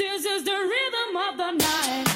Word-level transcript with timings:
This 0.00 0.24
is 0.24 0.44
the 0.44 0.50
rhythm 0.50 1.16
of 1.28 1.36
the 1.36 1.50
night. 1.62 2.09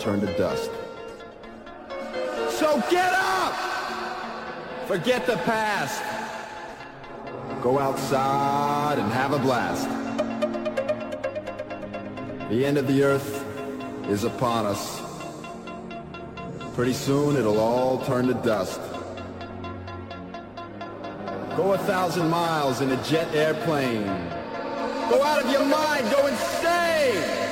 Turn 0.00 0.20
to 0.20 0.38
dust. 0.38 0.70
So 2.48 2.82
get 2.90 3.12
up! 3.12 3.54
Forget 4.86 5.26
the 5.26 5.36
past. 5.36 6.02
Go 7.62 7.78
outside 7.78 8.98
and 8.98 9.12
have 9.12 9.34
a 9.34 9.38
blast. 9.38 9.88
The 12.48 12.64
end 12.64 12.78
of 12.78 12.88
the 12.88 13.02
earth 13.04 13.44
is 14.08 14.24
upon 14.24 14.64
us. 14.64 15.02
Pretty 16.74 16.94
soon 16.94 17.36
it'll 17.36 17.60
all 17.60 18.02
turn 18.06 18.26
to 18.28 18.34
dust. 18.34 18.80
Go 21.56 21.74
a 21.74 21.78
thousand 21.78 22.30
miles 22.30 22.80
in 22.80 22.90
a 22.90 23.04
jet 23.04 23.32
airplane. 23.34 24.04
Go 25.10 25.22
out 25.22 25.44
of 25.44 25.50
your 25.50 25.66
mind, 25.66 26.10
go 26.10 26.26
insane! 26.26 27.49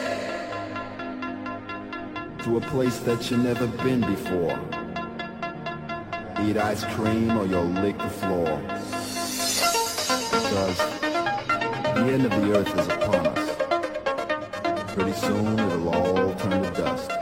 To 2.49 2.57
a 2.57 2.61
place 2.63 2.99
that 3.01 3.31
you've 3.31 3.45
never 3.45 3.67
been 3.67 4.01
before. 4.01 4.59
Eat 6.43 6.57
ice 6.57 6.83
cream 6.95 7.37
or 7.37 7.45
you'll 7.45 7.65
lick 7.65 7.99
the 7.99 8.09
floor. 8.09 8.59
Because 10.33 10.79
the 10.79 12.09
end 12.11 12.25
of 12.25 12.31
the 12.31 12.57
earth 12.57 12.79
is 12.79 12.87
upon 12.87 13.27
us. 13.27 14.95
Pretty 14.95 15.13
soon 15.13 15.59
it'll 15.59 15.89
all 15.91 16.35
turn 16.37 16.63
to 16.63 16.71
dust. 16.71 17.18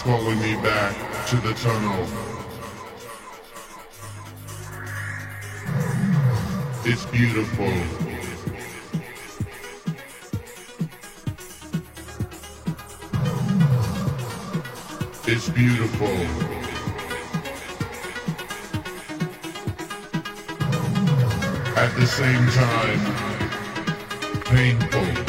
Is 0.00 0.04
calling 0.04 0.38
me 0.40 0.54
back 0.56 0.94
to 1.26 1.36
the 1.36 1.52
tunnel. 1.54 2.06
It's 6.84 7.04
beautiful. 7.06 7.66
It's 15.26 15.48
beautiful. 15.50 16.08
At 21.76 21.94
the 21.96 22.06
same 22.06 22.46
time, 22.48 23.00
painful. 24.44 25.19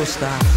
gostar. 0.00 0.49